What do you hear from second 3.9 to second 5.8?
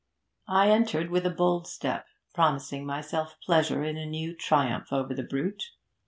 a new triumph over the brute.